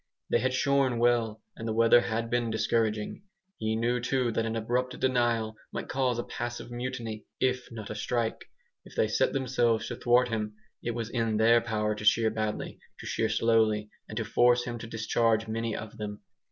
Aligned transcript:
They 0.31 0.39
had 0.39 0.55
shorn 0.55 0.97
well, 0.97 1.43
and 1.55 1.67
the 1.67 1.73
weather 1.75 2.01
had 2.01 2.31
been 2.31 2.49
discouraging. 2.49 3.21
He 3.59 3.75
knew 3.75 3.99
too 3.99 4.31
that 4.31 4.47
an 4.47 4.55
abrupt 4.55 4.99
denial 4.99 5.55
might 5.71 5.89
cause 5.89 6.17
a 6.17 6.23
passive 6.23 6.71
mutiny, 6.71 7.27
if 7.39 7.71
not 7.71 7.91
a 7.91 7.93
strike. 7.93 8.45
If 8.83 8.95
they 8.95 9.07
set 9.07 9.31
themselves 9.31 9.87
to 9.89 9.95
thwart 9.95 10.29
him, 10.29 10.55
it 10.81 10.95
was 10.95 11.11
in 11.11 11.37
their 11.37 11.61
power 11.61 11.93
to 11.93 12.03
shear 12.03 12.31
badly, 12.31 12.79
to 12.99 13.05
shear 13.05 13.29
slowly, 13.29 13.91
and 14.09 14.17
to 14.17 14.25
force 14.25 14.63
him 14.63 14.79
to 14.79 14.87
discharge 14.87 15.47
many 15.47 15.75
of 15.75 15.95
them. 15.99 16.23